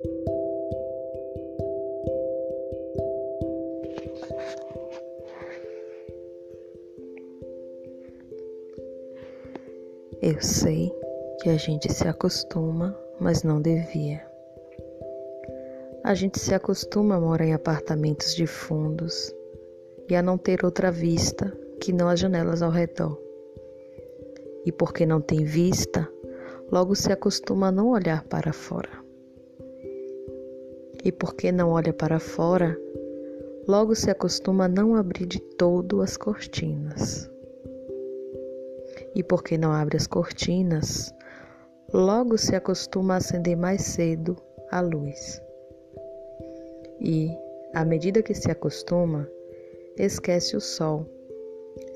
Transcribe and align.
Eu 0.00 0.06
sei 10.40 10.94
que 11.40 11.50
a 11.50 11.56
gente 11.56 11.92
se 11.92 12.06
acostuma, 12.06 12.96
mas 13.18 13.42
não 13.42 13.60
devia. 13.60 14.24
A 16.04 16.14
gente 16.14 16.38
se 16.38 16.54
acostuma 16.54 17.16
a 17.16 17.20
morar 17.20 17.44
em 17.44 17.54
apartamentos 17.54 18.36
de 18.36 18.46
fundos 18.46 19.34
e 20.08 20.14
a 20.14 20.22
não 20.22 20.38
ter 20.38 20.64
outra 20.64 20.92
vista 20.92 21.52
que 21.80 21.92
não 21.92 22.08
as 22.08 22.20
janelas 22.20 22.62
ao 22.62 22.70
redor. 22.70 23.20
E 24.64 24.70
porque 24.70 25.04
não 25.04 25.20
tem 25.20 25.44
vista, 25.44 26.08
logo 26.70 26.94
se 26.94 27.12
acostuma 27.12 27.66
a 27.68 27.72
não 27.72 27.88
olhar 27.88 28.22
para 28.24 28.52
fora. 28.52 29.07
E 31.04 31.12
porque 31.12 31.52
não 31.52 31.70
olha 31.70 31.92
para 31.92 32.18
fora, 32.18 32.78
logo 33.66 33.94
se 33.94 34.10
acostuma 34.10 34.64
a 34.64 34.68
não 34.68 34.96
abrir 34.96 35.26
de 35.26 35.40
todo 35.40 36.02
as 36.02 36.16
cortinas 36.16 37.30
e 39.14 39.22
porque 39.22 39.58
não 39.58 39.72
abre 39.72 39.96
as 39.96 40.06
cortinas, 40.06 41.12
logo 41.92 42.36
se 42.38 42.54
acostuma 42.54 43.14
a 43.14 43.16
acender 43.18 43.56
mais 43.56 43.82
cedo 43.82 44.36
a 44.70 44.80
luz. 44.80 45.42
E, 47.00 47.30
à 47.74 47.84
medida 47.84 48.22
que 48.22 48.34
se 48.34 48.50
acostuma, 48.50 49.28
esquece 49.96 50.56
o 50.56 50.60
sol, 50.60 51.06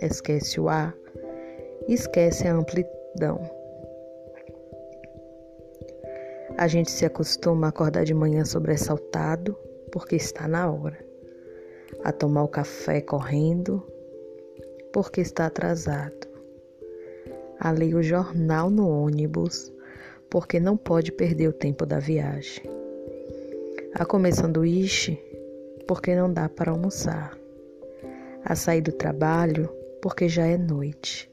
esquece 0.00 0.60
o 0.60 0.68
ar, 0.68 0.94
esquece 1.88 2.46
a 2.46 2.54
amplidão. 2.54 3.40
A 6.56 6.68
gente 6.68 6.90
se 6.90 7.04
acostuma 7.04 7.66
a 7.66 7.70
acordar 7.70 8.04
de 8.04 8.14
manhã 8.14 8.44
sobressaltado 8.44 9.56
porque 9.90 10.16
está 10.16 10.46
na 10.46 10.70
hora, 10.70 10.98
a 12.04 12.12
tomar 12.12 12.44
o 12.44 12.48
café 12.48 13.00
correndo 13.00 13.86
porque 14.92 15.20
está 15.20 15.46
atrasado 15.46 16.32
a 17.62 17.70
ler 17.70 17.94
o 17.94 18.02
jornal 18.02 18.68
no 18.68 18.88
ônibus, 18.88 19.72
porque 20.28 20.58
não 20.58 20.76
pode 20.76 21.12
perder 21.12 21.46
o 21.46 21.52
tempo 21.52 21.86
da 21.86 22.00
viagem. 22.00 22.64
A 23.94 24.04
comer 24.04 24.34
sanduíche, 24.34 25.16
porque 25.86 26.12
não 26.16 26.32
dá 26.32 26.48
para 26.48 26.72
almoçar. 26.72 27.38
A 28.44 28.56
sair 28.56 28.80
do 28.80 28.90
trabalho, 28.90 29.72
porque 30.02 30.28
já 30.28 30.44
é 30.44 30.58
noite. 30.58 31.30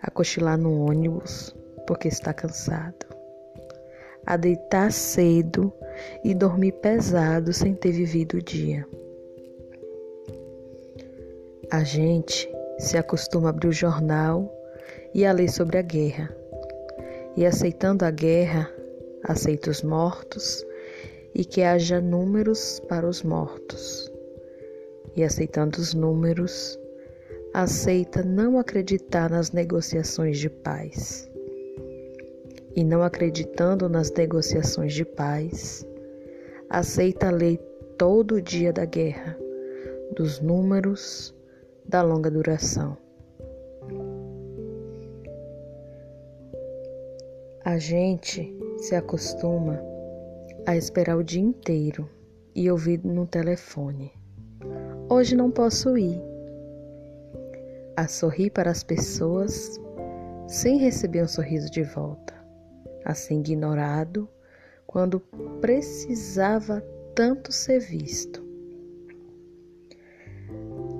A 0.00 0.10
cochilar 0.10 0.56
no 0.56 0.86
ônibus, 0.86 1.54
porque 1.86 2.08
está 2.08 2.32
cansado. 2.32 3.11
A 4.26 4.36
deitar 4.36 4.92
cedo 4.92 5.72
e 6.24 6.34
dormir 6.34 6.72
pesado 6.72 7.52
sem 7.52 7.74
ter 7.74 7.92
vivido 7.92 8.38
o 8.38 8.42
dia. 8.42 8.86
A 11.70 11.82
gente 11.84 12.48
se 12.78 12.98
acostuma 12.98 13.48
a 13.48 13.50
abrir 13.50 13.68
o 13.68 13.72
jornal 13.72 14.52
e 15.14 15.24
a 15.24 15.32
lei 15.32 15.48
sobre 15.48 15.78
a 15.78 15.82
guerra. 15.82 16.34
E 17.36 17.46
aceitando 17.46 18.04
a 18.04 18.10
guerra, 18.10 18.70
aceita 19.24 19.70
os 19.70 19.82
mortos 19.82 20.64
e 21.34 21.44
que 21.44 21.62
haja 21.62 22.00
números 22.00 22.80
para 22.88 23.08
os 23.08 23.22
mortos. 23.22 24.12
E 25.16 25.24
aceitando 25.24 25.78
os 25.78 25.94
números, 25.94 26.78
aceita 27.54 28.22
não 28.22 28.58
acreditar 28.58 29.30
nas 29.30 29.50
negociações 29.52 30.38
de 30.38 30.48
paz. 30.48 31.30
E 32.74 32.82
não 32.84 33.02
acreditando 33.02 33.88
nas 33.88 34.10
negociações 34.10 34.94
de 34.94 35.04
paz, 35.04 35.86
aceita 36.70 37.28
a 37.28 37.30
lei 37.30 37.58
todo 37.98 38.40
dia 38.40 38.72
da 38.72 38.84
guerra, 38.84 39.36
dos 40.16 40.40
números, 40.40 41.34
da 41.84 42.02
longa 42.02 42.30
duração. 42.30 42.96
A 47.64 47.78
gente 47.78 48.52
se 48.78 48.96
acostuma 48.96 49.80
a 50.66 50.76
esperar 50.76 51.16
o 51.16 51.22
dia 51.22 51.40
inteiro 51.40 52.08
e 52.54 52.70
ouvir 52.70 53.04
no 53.04 53.26
telefone: 53.26 54.12
Hoje 55.08 55.36
não 55.36 55.50
posso 55.50 55.96
ir. 55.96 56.20
A 57.96 58.08
sorrir 58.08 58.50
para 58.50 58.70
as 58.70 58.82
pessoas 58.82 59.78
sem 60.48 60.78
receber 60.78 61.22
um 61.22 61.28
sorriso 61.28 61.70
de 61.70 61.82
volta, 61.82 62.34
a 63.04 63.14
ser 63.14 63.34
ignorado 63.34 64.28
quando 64.86 65.20
precisava 65.60 66.82
tanto 67.14 67.52
ser 67.52 67.80
visto. 67.80 68.42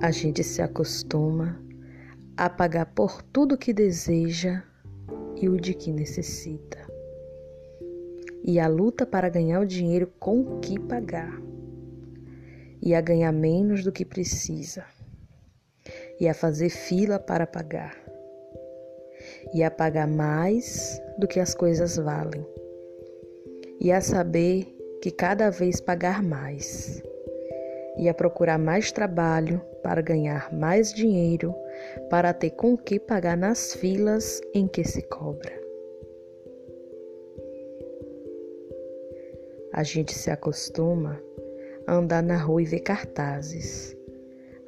A 0.01 0.11
gente 0.11 0.43
se 0.43 0.61
acostuma 0.61 1.61
a 2.37 2.49
pagar 2.51 2.87
por 2.87 3.23
tudo 3.23 3.59
que 3.59 3.73
deseja 3.73 4.63
e 5.37 5.49
o 5.49 5.61
de 5.61 5.75
que 5.75 5.93
necessita. 5.93 6.79
E 8.45 8.59
a 8.59 8.67
luta 8.67 9.07
para 9.07 9.29
ganhar 9.29 9.61
o 9.61 9.67
dinheiro 9.67 10.13
com 10.19 10.41
o 10.41 10.61
que 10.61 10.79
pagar. 10.79 11.41
E 12.81 12.95
a 12.95 13.01
ganhar 13.01 13.31
menos 13.31 13.85
do 13.85 13.93
que 13.93 14.05
precisa. 14.05 14.85
E 16.19 16.29
a 16.29 16.35
fazer 16.35 16.71
fila 16.71 17.19
para 17.19 17.47
pagar. 17.47 18.02
E 19.55 19.63
a 19.63 19.71
pagar 19.71 20.07
mais 20.07 21.01
do 21.19 21.29
que 21.29 21.39
as 21.39 21.55
coisas 21.55 21.97
valem. 21.97 22.47
E 23.81 23.93
a 23.93 24.01
saber 24.01 24.67
que 25.01 25.11
cada 25.11 25.51
vez 25.51 25.81
pagar 25.81 26.23
mais. 26.23 27.03
E 27.99 28.09
a 28.09 28.15
procurar 28.15 28.59
mais 28.59 28.91
trabalho 28.91 29.61
para 29.83 30.01
ganhar 30.01 30.53
mais 30.53 30.93
dinheiro 30.93 31.55
para 32.09 32.33
ter 32.33 32.51
com 32.51 32.77
que 32.77 32.99
pagar 32.99 33.37
nas 33.37 33.75
filas 33.75 34.41
em 34.55 34.67
que 34.67 34.85
se 34.85 35.03
cobra. 35.03 35.61
A 39.73 39.83
gente 39.83 40.15
se 40.15 40.31
acostuma 40.31 41.21
a 41.87 41.95
andar 41.95 42.23
na 42.23 42.37
rua 42.37 42.63
e 42.63 42.67
ver 42.67 42.81
cartazes, 42.81 43.97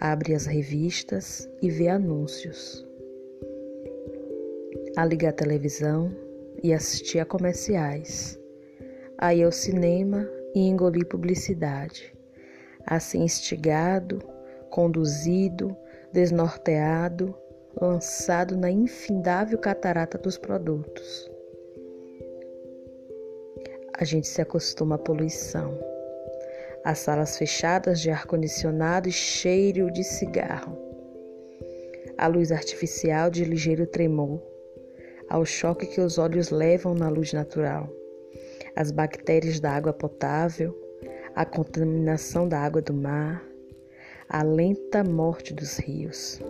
abre 0.00 0.34
as 0.34 0.46
revistas 0.46 1.48
e 1.60 1.70
vê 1.70 1.88
anúncios, 1.88 2.83
a 4.96 5.04
ligar 5.04 5.30
a 5.30 5.32
televisão 5.32 6.14
e 6.62 6.72
assistir 6.72 7.18
a 7.18 7.24
comerciais, 7.24 8.38
a 9.18 9.34
ir 9.34 9.44
ao 9.44 9.52
cinema 9.52 10.28
e 10.54 10.60
engolir 10.60 11.06
publicidade, 11.06 12.14
assim 12.86 13.22
instigado, 13.22 14.18
conduzido 14.70 15.76
desnorteado, 16.12 17.34
lançado 17.80 18.56
na 18.56 18.70
infindável 18.70 19.58
catarata 19.58 20.16
dos 20.16 20.38
produtos. 20.38 21.28
A 23.98 24.04
gente 24.04 24.28
se 24.28 24.40
acostuma 24.40 24.94
à 24.94 24.98
poluição, 24.98 25.76
às 26.84 26.98
salas 27.00 27.36
fechadas 27.36 28.00
de 28.00 28.10
ar-condicionado 28.10 29.08
e 29.08 29.12
cheiro 29.12 29.90
de 29.90 30.04
cigarro, 30.04 30.78
à 32.16 32.28
luz 32.28 32.52
artificial 32.52 33.28
de 33.28 33.44
ligeiro 33.44 33.88
tremor, 33.88 34.53
ao 35.28 35.44
choque 35.44 35.86
que 35.86 36.00
os 36.00 36.18
olhos 36.18 36.50
levam 36.50 36.94
na 36.94 37.08
luz 37.08 37.32
natural, 37.32 37.88
às 38.76 38.90
bactérias 38.90 39.60
da 39.60 39.72
água 39.72 39.92
potável, 39.92 40.76
à 41.34 41.44
contaminação 41.44 42.48
da 42.48 42.58
água 42.58 42.80
do 42.80 42.92
mar, 42.92 43.44
a 44.28 44.42
lenta 44.42 45.02
morte 45.04 45.52
dos 45.52 45.78
rios. 45.78 46.40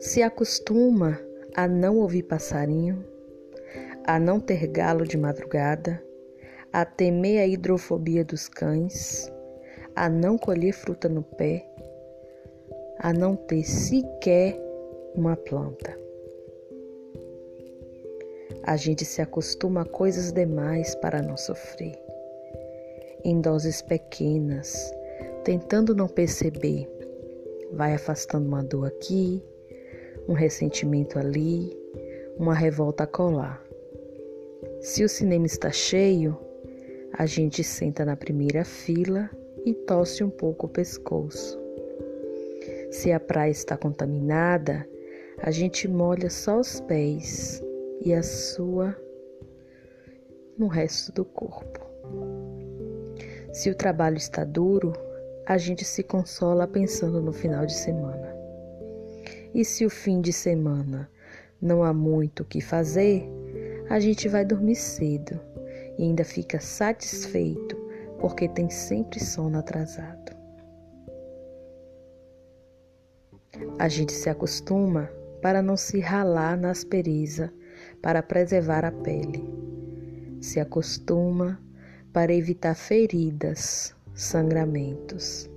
Se 0.00 0.22
acostuma 0.22 1.18
a 1.54 1.68
não 1.68 1.98
ouvir 1.98 2.22
passarinho, 2.22 3.04
a 4.06 4.18
não 4.18 4.40
ter 4.40 4.66
galo 4.66 5.04
de 5.04 5.16
madrugada, 5.16 6.02
a 6.72 6.84
temer 6.84 7.40
a 7.40 7.46
hidrofobia 7.46 8.24
dos 8.24 8.48
cães, 8.48 9.30
a 9.94 10.08
não 10.08 10.38
colher 10.38 10.72
fruta 10.72 11.08
no 11.08 11.22
pé, 11.22 11.66
a 12.98 13.12
não 13.12 13.34
ter 13.36 13.64
sequer 13.64 14.58
uma 15.14 15.36
planta. 15.36 15.98
A 18.62 18.76
gente 18.76 19.06
se 19.06 19.22
acostuma 19.22 19.82
a 19.82 19.86
coisas 19.86 20.32
demais 20.32 20.94
para 20.96 21.22
não 21.22 21.36
sofrer. 21.36 21.98
Em 23.24 23.40
doses 23.40 23.80
pequenas, 23.80 24.92
tentando 25.44 25.94
não 25.94 26.06
perceber, 26.06 26.86
vai 27.72 27.94
afastando 27.94 28.46
uma 28.46 28.62
dor 28.62 28.86
aqui, 28.86 29.42
um 30.28 30.34
ressentimento 30.34 31.18
ali, 31.18 31.74
uma 32.36 32.54
revolta 32.54 33.06
colar. 33.06 33.64
Se 34.80 35.04
o 35.04 35.08
cinema 35.08 35.46
está 35.46 35.70
cheio, 35.70 36.36
a 37.14 37.24
gente 37.24 37.64
senta 37.64 38.04
na 38.04 38.16
primeira 38.16 38.64
fila 38.64 39.30
e 39.64 39.72
tosse 39.72 40.22
um 40.22 40.30
pouco 40.30 40.66
o 40.66 40.70
pescoço. 40.70 41.58
Se 42.90 43.10
a 43.10 43.18
praia 43.18 43.50
está 43.50 43.76
contaminada, 43.76 44.86
a 45.38 45.50
gente 45.50 45.88
molha 45.88 46.28
só 46.28 46.60
os 46.60 46.80
pés 46.80 47.62
e 48.00 48.14
a 48.14 48.22
sua 48.22 48.96
no 50.58 50.66
resto 50.66 51.12
do 51.12 51.24
corpo. 51.24 51.80
Se 53.52 53.70
o 53.70 53.74
trabalho 53.74 54.16
está 54.16 54.44
duro, 54.44 54.92
a 55.46 55.58
gente 55.58 55.84
se 55.84 56.02
consola 56.02 56.66
pensando 56.66 57.20
no 57.20 57.32
final 57.32 57.66
de 57.66 57.74
semana. 57.74 58.34
E 59.52 59.64
se 59.64 59.84
o 59.84 59.90
fim 59.90 60.20
de 60.20 60.32
semana 60.32 61.10
não 61.60 61.82
há 61.82 61.92
muito 61.92 62.42
o 62.42 62.46
que 62.46 62.60
fazer, 62.60 63.28
a 63.88 63.98
gente 63.98 64.28
vai 64.28 64.44
dormir 64.44 64.76
cedo 64.76 65.40
e 65.98 66.04
ainda 66.04 66.24
fica 66.24 66.60
satisfeito 66.60 67.76
porque 68.20 68.48
tem 68.48 68.70
sempre 68.70 69.18
sono 69.18 69.58
atrasado. 69.58 70.30
A 73.78 73.88
gente 73.88 74.12
se 74.12 74.30
acostuma 74.30 75.10
para 75.42 75.60
não 75.60 75.76
se 75.76 76.00
ralar 76.00 76.56
na 76.56 76.70
aspereza 76.70 77.52
para 78.02 78.22
preservar 78.22 78.84
a 78.84 78.92
pele. 78.92 79.48
Se 80.40 80.58
acostuma 80.58 81.60
para 82.12 82.32
evitar 82.32 82.74
feridas, 82.74 83.94
sangramentos, 84.14 85.48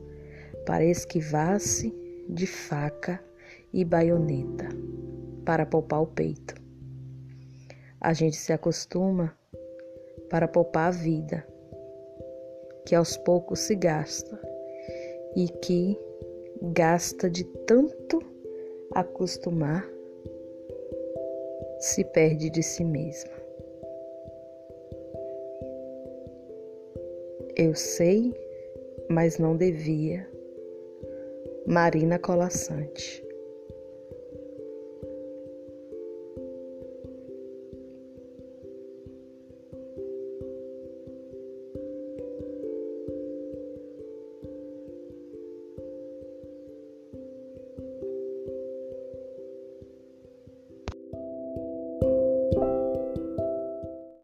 para 0.66 0.86
esquivar-se 0.86 1.94
de 2.30 2.48
faca 2.48 3.24
e 3.74 3.84
baioneta, 3.84 4.69
para 5.45 5.66
poupar 5.66 6.01
o 6.01 6.07
peito. 6.07 6.56
A 8.00 8.13
gente 8.13 8.36
se 8.36 8.54
acostuma 8.54 9.36
para 10.30 10.48
poupar 10.48 10.88
a 10.88 10.92
vida, 10.92 11.48
que 12.86 12.96
aos 12.96 13.16
poucos 13.18 13.60
se 13.60 13.75
gasta 13.75 14.39
e 15.36 15.48
que 15.48 15.98
gasta 16.62 17.30
de 17.30 17.44
tanto 17.66 18.19
acostumar, 18.94 19.88
se 21.83 22.01
perde 22.01 22.50
de 22.50 22.63
si 22.63 22.81
mesma. 22.81 23.33
Eu 27.57 27.75
sei, 27.75 28.33
mas 29.09 29.38
não 29.38 29.57
devia. 29.57 30.25
Marina 31.68 32.18
Colassante 32.18 33.23